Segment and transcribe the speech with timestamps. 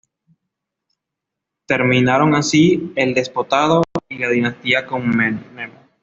[1.67, 5.43] Terminaron así el Despotado y la dinastía Comneno.